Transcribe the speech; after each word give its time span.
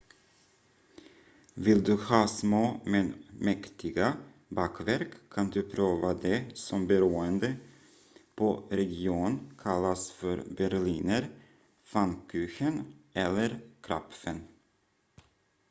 vill 1.53 1.83
du 1.83 1.93
ha 2.05 2.21
små 2.27 2.61
men 2.85 3.09
mäktiga 3.39 4.07
bakverk 4.59 5.13
kan 5.35 5.49
du 5.55 5.61
prova 5.73 6.13
det 6.23 6.39
som 6.61 6.87
beroende 6.91 7.51
på 8.41 8.49
region 8.79 9.37
kallas 9.59 10.09
för 10.21 10.43
berliner 10.61 11.29
pfannkuchen 11.85 12.81
eller 13.13 13.59
krapfen 13.81 14.43